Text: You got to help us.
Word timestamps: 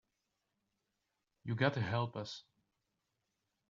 You 1.43 1.53
got 1.53 1.75
to 1.75 1.79
help 1.81 2.17
us. 2.17 2.43